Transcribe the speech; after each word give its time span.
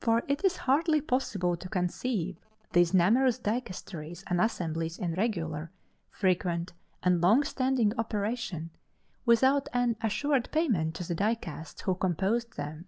For 0.00 0.24
it 0.26 0.44
is 0.44 0.56
hardly 0.66 1.00
possible 1.00 1.56
to 1.58 1.68
conceive 1.68 2.40
these 2.72 2.92
numerous 2.92 3.38
dicasteries 3.38 4.24
and 4.26 4.40
assemblies 4.40 4.98
in 4.98 5.14
regular, 5.14 5.70
frequent, 6.10 6.72
and 7.04 7.20
long 7.20 7.44
standing 7.44 7.92
operation, 7.96 8.70
without 9.24 9.68
an 9.72 9.94
assured 10.00 10.48
payment 10.50 10.96
to 10.96 11.06
the 11.06 11.14
dicasts 11.14 11.82
who 11.82 11.94
composed 11.94 12.56
them. 12.56 12.86